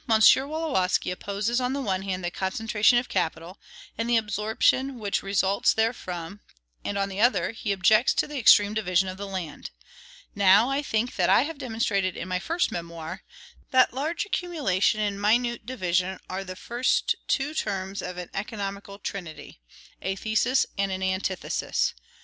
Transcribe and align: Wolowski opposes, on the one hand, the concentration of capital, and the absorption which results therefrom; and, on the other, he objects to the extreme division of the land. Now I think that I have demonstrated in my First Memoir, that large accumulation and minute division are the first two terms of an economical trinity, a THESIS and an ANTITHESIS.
Wolowski 0.09 1.11
opposes, 1.11 1.61
on 1.61 1.73
the 1.73 1.79
one 1.79 2.01
hand, 2.01 2.25
the 2.25 2.31
concentration 2.31 2.97
of 2.97 3.07
capital, 3.07 3.59
and 3.99 4.09
the 4.09 4.17
absorption 4.17 4.97
which 4.97 5.21
results 5.21 5.73
therefrom; 5.73 6.39
and, 6.83 6.97
on 6.97 7.07
the 7.07 7.21
other, 7.21 7.51
he 7.51 7.71
objects 7.71 8.11
to 8.15 8.25
the 8.25 8.39
extreme 8.39 8.73
division 8.73 9.07
of 9.07 9.17
the 9.17 9.27
land. 9.27 9.69
Now 10.33 10.71
I 10.71 10.81
think 10.81 11.17
that 11.17 11.29
I 11.29 11.43
have 11.43 11.59
demonstrated 11.59 12.17
in 12.17 12.27
my 12.27 12.39
First 12.39 12.71
Memoir, 12.71 13.21
that 13.69 13.93
large 13.93 14.25
accumulation 14.25 14.99
and 15.01 15.21
minute 15.21 15.67
division 15.67 16.19
are 16.27 16.43
the 16.43 16.55
first 16.55 17.13
two 17.27 17.53
terms 17.53 18.01
of 18.01 18.17
an 18.17 18.31
economical 18.33 18.97
trinity, 18.97 19.59
a 20.01 20.15
THESIS 20.15 20.65
and 20.79 20.91
an 20.91 21.03
ANTITHESIS. 21.03 21.93